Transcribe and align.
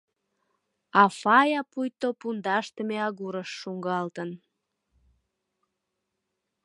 А 1.01 1.03
Фая 1.19 1.61
пуйто 1.71 2.09
пундашдыме 2.19 2.97
агурыш 3.07 3.49
шуҥгалтын. 3.61 4.29